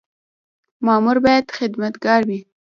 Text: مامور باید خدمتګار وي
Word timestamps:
مامور 0.85 1.17
باید 1.25 1.45
خدمتګار 1.57 2.21
وي 2.29 2.39